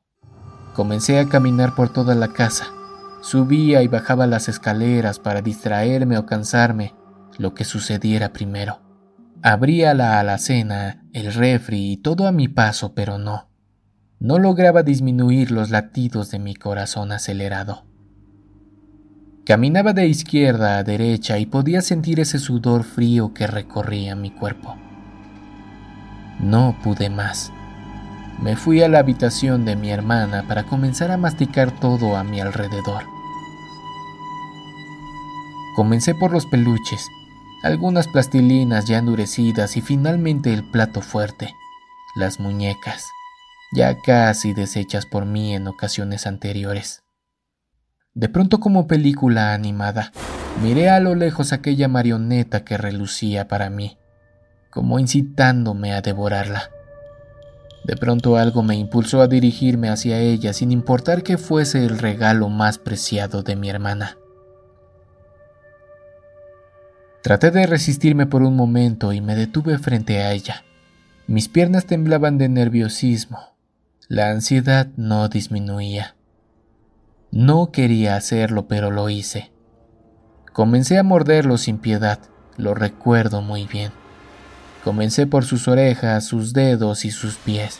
Comencé 0.73 1.19
a 1.19 1.29
caminar 1.29 1.75
por 1.75 1.93
toda 1.93 2.15
la 2.15 2.29
casa. 2.29 2.65
Subía 3.21 3.83
y 3.83 3.87
bajaba 3.87 4.25
las 4.25 4.49
escaleras 4.49 5.19
para 5.19 5.43
distraerme 5.43 6.17
o 6.17 6.25
cansarme, 6.25 6.95
lo 7.37 7.53
que 7.53 7.65
sucediera 7.65 8.33
primero. 8.33 8.81
Abría 9.43 9.93
la 9.93 10.19
alacena, 10.19 11.05
el 11.13 11.31
refri 11.31 11.91
y 11.91 11.97
todo 11.97 12.27
a 12.27 12.31
mi 12.31 12.47
paso, 12.47 12.95
pero 12.95 13.19
no. 13.19 13.51
No 14.19 14.39
lograba 14.39 14.81
disminuir 14.81 15.51
los 15.51 15.69
latidos 15.69 16.31
de 16.31 16.39
mi 16.39 16.55
corazón 16.55 17.11
acelerado. 17.11 17.85
Caminaba 19.45 19.93
de 19.93 20.07
izquierda 20.07 20.79
a 20.79 20.83
derecha 20.83 21.37
y 21.37 21.45
podía 21.45 21.81
sentir 21.81 22.19
ese 22.19 22.39
sudor 22.39 22.83
frío 22.85 23.35
que 23.35 23.45
recorría 23.45 24.15
mi 24.15 24.31
cuerpo. 24.31 24.77
No 26.39 26.75
pude 26.83 27.11
más. 27.11 27.51
Me 28.41 28.55
fui 28.55 28.81
a 28.81 28.89
la 28.89 28.97
habitación 28.97 29.65
de 29.65 29.75
mi 29.75 29.91
hermana 29.91 30.47
para 30.47 30.63
comenzar 30.63 31.11
a 31.11 31.17
masticar 31.17 31.71
todo 31.79 32.17
a 32.17 32.23
mi 32.23 32.41
alrededor. 32.41 33.03
Comencé 35.75 36.15
por 36.15 36.31
los 36.31 36.47
peluches, 36.47 37.07
algunas 37.61 38.07
plastilinas 38.07 38.85
ya 38.85 38.97
endurecidas 38.97 39.77
y 39.77 39.81
finalmente 39.81 40.51
el 40.51 40.63
plato 40.71 41.01
fuerte, 41.01 41.53
las 42.15 42.39
muñecas, 42.39 43.05
ya 43.73 44.01
casi 44.01 44.53
deshechas 44.53 45.05
por 45.05 45.25
mí 45.25 45.53
en 45.53 45.67
ocasiones 45.67 46.25
anteriores. 46.25 47.03
De 48.15 48.27
pronto 48.27 48.59
como 48.59 48.87
película 48.87 49.53
animada, 49.53 50.11
miré 50.63 50.89
a 50.89 50.99
lo 50.99 51.13
lejos 51.13 51.53
aquella 51.53 51.87
marioneta 51.87 52.65
que 52.65 52.77
relucía 52.77 53.47
para 53.47 53.69
mí, 53.69 53.99
como 54.71 54.97
incitándome 54.97 55.93
a 55.93 56.01
devorarla. 56.01 56.71
De 57.83 57.95
pronto 57.95 58.37
algo 58.37 58.61
me 58.61 58.75
impulsó 58.75 59.21
a 59.21 59.27
dirigirme 59.27 59.89
hacia 59.89 60.19
ella 60.19 60.53
sin 60.53 60.71
importar 60.71 61.23
que 61.23 61.37
fuese 61.37 61.83
el 61.83 61.97
regalo 61.97 62.49
más 62.49 62.77
preciado 62.77 63.41
de 63.41 63.55
mi 63.55 63.69
hermana. 63.69 64.17
Traté 67.23 67.51
de 67.51 67.67
resistirme 67.67 68.25
por 68.25 68.41
un 68.41 68.55
momento 68.55 69.13
y 69.13 69.21
me 69.21 69.35
detuve 69.35 69.77
frente 69.77 70.21
a 70.21 70.31
ella. 70.31 70.63
Mis 71.27 71.49
piernas 71.49 71.85
temblaban 71.85 72.37
de 72.37 72.49
nerviosismo. 72.49 73.39
La 74.07 74.29
ansiedad 74.31 74.87
no 74.97 75.27
disminuía. 75.29 76.15
No 77.31 77.71
quería 77.71 78.15
hacerlo, 78.15 78.67
pero 78.67 78.91
lo 78.91 79.09
hice. 79.09 79.51
Comencé 80.51 80.97
a 80.97 81.03
morderlo 81.03 81.57
sin 81.57 81.77
piedad, 81.77 82.19
lo 82.57 82.73
recuerdo 82.73 83.41
muy 83.41 83.67
bien. 83.67 84.00
Comencé 84.83 85.27
por 85.27 85.45
sus 85.45 85.67
orejas, 85.67 86.25
sus 86.25 86.53
dedos 86.53 87.05
y 87.05 87.11
sus 87.11 87.35
pies. 87.35 87.79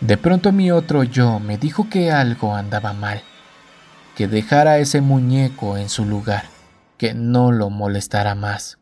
De 0.00 0.16
pronto 0.16 0.52
mi 0.52 0.70
otro 0.70 1.04
yo 1.04 1.38
me 1.38 1.58
dijo 1.58 1.88
que 1.88 2.10
algo 2.10 2.54
andaba 2.54 2.92
mal, 2.92 3.22
que 4.16 4.28
dejara 4.28 4.78
ese 4.78 5.00
muñeco 5.00 5.76
en 5.76 5.88
su 5.88 6.04
lugar 6.04 6.44
que 6.98 7.14
no 7.14 7.52
lo 7.52 7.70
molestara 7.70 8.34
más. 8.34 8.78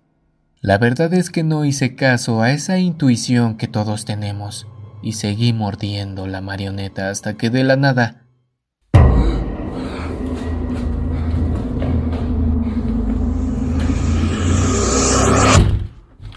La 0.60 0.78
verdad 0.78 1.12
es 1.12 1.30
que 1.30 1.42
no 1.42 1.64
hice 1.64 1.96
caso 1.96 2.42
a 2.42 2.52
esa 2.52 2.78
intuición 2.78 3.56
que 3.56 3.66
todos 3.66 4.04
tenemos 4.04 4.66
y 5.02 5.14
seguí 5.14 5.52
mordiendo 5.52 6.28
la 6.28 6.40
marioneta 6.40 7.10
hasta 7.10 7.34
que 7.34 7.50
de 7.50 7.64
la 7.64 7.76
nada 7.76 8.21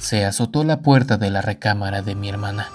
se 0.06 0.24
azotó 0.24 0.64
la 0.64 0.82
puerta 0.82 1.18
de 1.18 1.32
la 1.32 1.42
recámara 1.42 2.04
de 2.04 2.14
mi 2.14 2.30
hermana. 2.30 2.68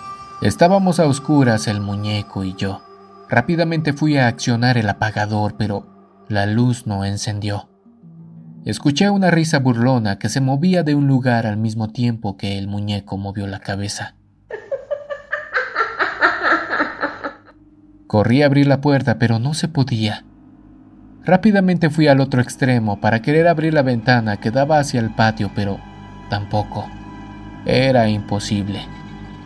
Estábamos 0.42 0.99
a 0.99 1.06
oscuras 1.06 1.68
el 1.68 1.80
muñeco 1.80 2.42
y 2.42 2.56
yo. 2.56 2.82
Rápidamente 3.28 3.92
fui 3.92 4.16
a 4.16 4.26
accionar 4.26 4.76
el 4.76 4.88
apagador, 4.88 5.54
pero 5.56 5.87
la 6.28 6.46
luz 6.46 6.88
no 6.88 7.04
encendió. 7.04 7.70
Escuché 8.64 9.10
una 9.10 9.30
risa 9.30 9.60
burlona 9.60 10.18
que 10.18 10.28
se 10.28 10.40
movía 10.40 10.82
de 10.82 10.96
un 10.96 11.06
lugar 11.06 11.46
al 11.46 11.56
mismo 11.56 11.90
tiempo 11.90 12.37
que 12.37 12.58
el 12.58 12.66
muñeco 12.66 13.16
movió 13.16 13.46
la 13.46 13.60
cabeza. 13.60 14.16
Corrí 18.08 18.42
a 18.42 18.46
abrir 18.46 18.66
la 18.66 18.80
puerta, 18.80 19.20
pero 19.20 19.38
no 19.38 19.54
se 19.54 19.68
podía. 19.68 20.25
Rápidamente 21.25 21.90
fui 21.90 22.08
al 22.08 22.18
otro 22.18 22.42
extremo 22.42 23.00
para 23.00 23.22
querer 23.22 23.46
abrir 23.46 23.72
la 23.72 23.82
ventana 23.82 24.38
que 24.38 24.50
daba 24.50 24.80
hacia 24.80 24.99
el 24.99 25.14
patio, 25.14 25.52
pero 25.54 25.78
tampoco. 26.28 26.86
Era 27.64 28.08
imposible. 28.08 28.86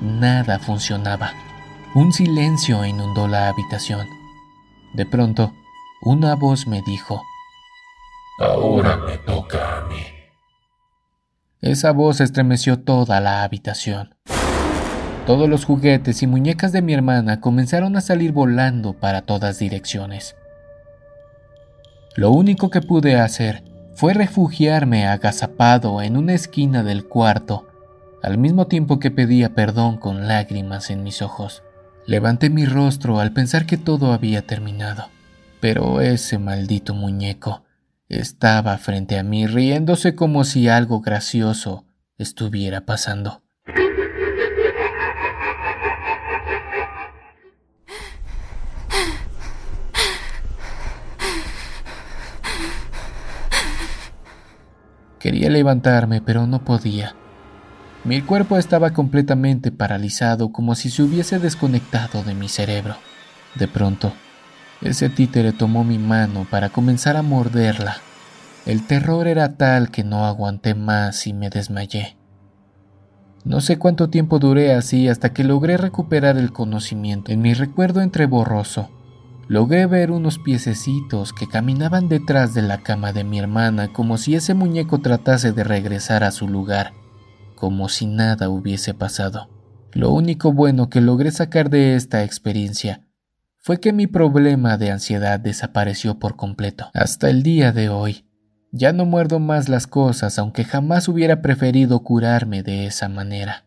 Nada 0.01 0.59
funcionaba. 0.59 1.33
Un 1.95 2.13
silencio 2.13 2.85
inundó 2.85 3.29
la 3.29 3.49
habitación. 3.49 4.07
De 4.93 5.07
pronto, 5.07 5.53
una 6.03 6.35
voz 6.35 6.67
me 6.67 6.83
dijo, 6.83 7.23
Ahora 8.39 8.97
me 8.97 9.19
toca 9.19 9.79
a 9.79 9.81
mí. 9.87 10.03
Esa 11.61 11.93
voz 11.93 12.21
estremeció 12.21 12.81
toda 12.81 13.21
la 13.21 13.43
habitación. 13.43 14.15
Todos 15.27 15.49
los 15.49 15.65
juguetes 15.65 16.23
y 16.23 16.27
muñecas 16.27 16.73
de 16.73 16.83
mi 16.83 16.93
hermana 16.93 17.41
comenzaron 17.41 17.97
a 17.97 18.01
salir 18.01 18.33
volando 18.33 18.93
para 18.93 19.23
todas 19.23 19.59
direcciones. 19.59 20.37
Lo 22.17 22.31
único 22.31 22.71
que 22.71 22.83
pude 22.83 23.19
hacer 23.19 23.65
fue 23.95 24.15
refugiarme 24.15 25.07
agazapado 25.07 26.03
en 26.03 26.17
una 26.17 26.35
esquina 26.35 26.83
del 26.83 27.07
cuarto, 27.09 27.67
al 28.25 28.39
mismo 28.39 28.69
tiempo 28.69 28.99
que 28.99 29.11
pedía 29.11 29.55
perdón 29.55 29.99
con 29.99 30.27
lágrimas 30.27 30.89
en 30.89 31.03
mis 31.03 31.21
ojos. 31.21 31.63
Levanté 32.07 32.49
mi 32.49 32.65
rostro 32.65 33.21
al 33.21 33.35
pensar 33.35 33.67
que 33.67 33.77
todo 33.77 34.13
había 34.15 34.47
terminado, 34.47 35.11
pero 35.61 36.01
ese 36.01 36.39
maldito 36.39 36.95
muñeco 36.95 37.65
estaba 38.09 38.79
frente 38.79 39.19
a 39.19 39.23
mí 39.23 39.47
riéndose 39.47 40.15
como 40.15 40.45
si 40.45 40.69
algo 40.69 41.03
gracioso 41.03 41.85
estuviera 42.17 42.87
pasando. 42.87 43.43
Quería 55.19 55.51
levantarme, 55.51 56.23
pero 56.23 56.47
no 56.47 56.65
podía. 56.65 57.17
Mi 58.05 58.21
cuerpo 58.21 58.59
estaba 58.59 58.91
completamente 58.91 59.73
paralizado, 59.73 60.53
como 60.53 60.75
si 60.75 60.91
se 60.91 61.03
hubiese 61.03 61.39
desconectado 61.39 62.23
de 62.23 62.35
mi 62.35 62.51
cerebro. 62.51 62.97
De 63.55 63.67
pronto, 63.67 64.13
ese 64.83 65.09
títere 65.09 65.53
tomó 65.53 65.85
mi 65.85 65.99
mano 65.99 66.47
para 66.51 66.69
comenzar 66.69 67.17
a 67.17 67.23
morderla. 67.23 67.97
El 68.67 68.87
terror 68.87 69.27
era 69.27 69.57
tal 69.57 69.91
que 69.91 70.05
no 70.05 70.27
aguanté 70.27 70.75
más 70.75 71.27
y 71.27 71.33
me 71.33 71.49
desmayé. 71.49 72.19
No 73.45 73.63
sé 73.63 73.79
cuánto 73.79 74.11
tiempo 74.11 74.39
duré 74.39 74.75
así 74.75 75.09
hasta 75.09 75.33
que 75.33 75.43
logré 75.43 75.79
recuperar 75.79 76.37
el 76.37 76.53
conocimiento. 76.53 77.33
En 77.33 77.41
mi 77.41 77.55
recuerdo 77.55 78.03
entre 78.03 78.27
borroso, 78.27 78.91
logré 79.49 79.87
ver 79.87 80.11
unos 80.11 80.39
piececitos 80.39 81.33
que 81.33 81.49
caminaban 81.49 82.11
detrás 82.11 82.53
de 82.53 82.61
la 82.61 82.83
cama 82.83 83.15
de 83.15 83.25
mi 83.25 83.39
hermana 83.39 83.95
como 83.95 84.19
si 84.19 84.35
ese 84.35 84.53
muñeco 84.53 84.99
tratase 85.01 85.53
de 85.53 85.65
regresar 85.65 86.25
a 86.25 86.31
su 86.31 86.49
lugar, 86.49 86.93
como 87.65 87.89
si 87.89 88.05
nada 88.05 88.51
hubiese 88.51 88.93
pasado. 88.93 89.49
Lo 89.95 90.13
único 90.13 90.53
bueno 90.53 90.91
que 90.91 91.01
logré 91.01 91.31
sacar 91.31 91.71
de 91.71 91.95
esta 91.95 92.23
experiencia 92.23 93.07
fue 93.57 93.81
que 93.81 93.95
mi 93.95 94.07
problema 94.07 94.77
de 94.77 94.91
ansiedad 94.91 95.41
desapareció 95.41 96.19
por 96.19 96.37
completo. 96.37 96.91
Hasta 96.93 97.31
el 97.31 97.43
día 97.43 97.73
de 97.73 97.89
hoy, 97.89 98.27
ya 98.71 98.93
no 98.93 99.07
muerdo 99.07 99.39
más 99.39 99.71
las 99.71 99.87
cosas, 99.87 100.39
aunque 100.39 100.65
jamás 100.65 101.09
hubiera 101.09 101.41
preferido 101.41 102.03
curarme 102.03 102.63
de 102.63 102.85
esa 102.85 103.09
manera. 103.09 103.65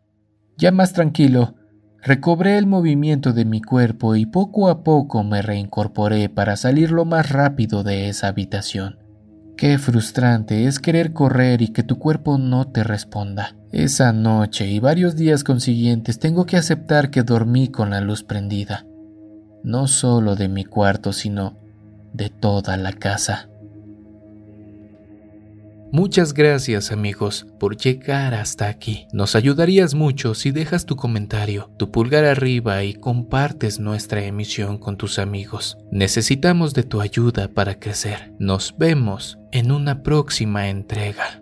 Ya 0.59 0.71
más 0.71 0.93
tranquilo, 0.93 1.55
recobré 2.03 2.59
el 2.59 2.67
movimiento 2.67 3.33
de 3.33 3.45
mi 3.45 3.63
cuerpo 3.63 4.15
y 4.15 4.27
poco 4.27 4.69
a 4.69 4.83
poco 4.83 5.23
me 5.23 5.41
reincorporé 5.41 6.29
para 6.29 6.55
salir 6.55 6.91
lo 6.91 7.03
más 7.03 7.31
rápido 7.31 7.81
de 7.81 8.09
esa 8.09 8.27
habitación. 8.27 9.06
Qué 9.57 9.77
frustrante 9.79 10.65
es 10.65 10.79
querer 10.79 11.13
correr 11.13 11.61
y 11.61 11.69
que 11.69 11.83
tu 11.83 11.97
cuerpo 11.97 12.37
no 12.37 12.67
te 12.67 12.83
responda. 12.83 13.55
Esa 13.71 14.13
noche 14.13 14.67
y 14.67 14.79
varios 14.79 15.15
días 15.15 15.43
consiguientes 15.43 16.19
tengo 16.19 16.45
que 16.45 16.57
aceptar 16.57 17.09
que 17.09 17.23
dormí 17.23 17.67
con 17.67 17.89
la 17.89 17.99
luz 17.99 18.23
prendida 18.23 18.85
no 19.67 19.87
solo 19.87 20.35
de 20.35 20.47
mi 20.47 20.63
cuarto, 20.63 21.11
sino 21.11 21.57
de 22.13 22.29
toda 22.29 22.77
la 22.77 22.93
casa. 22.93 23.49
Muchas 25.91 26.33
gracias 26.33 26.91
amigos 26.91 27.47
por 27.59 27.77
llegar 27.77 28.33
hasta 28.33 28.67
aquí. 28.67 29.07
Nos 29.13 29.35
ayudarías 29.35 29.93
mucho 29.93 30.35
si 30.35 30.51
dejas 30.51 30.85
tu 30.85 30.95
comentario, 30.95 31.71
tu 31.77 31.91
pulgar 31.91 32.25
arriba 32.25 32.83
y 32.83 32.93
compartes 32.93 33.79
nuestra 33.79 34.23
emisión 34.23 34.77
con 34.77 34.97
tus 34.97 35.17
amigos. 35.17 35.77
Necesitamos 35.91 36.73
de 36.73 36.83
tu 36.83 37.01
ayuda 37.01 37.47
para 37.47 37.79
crecer. 37.79 38.33
Nos 38.37 38.75
vemos 38.77 39.39
en 39.51 39.71
una 39.71 40.03
próxima 40.03 40.69
entrega. 40.69 41.41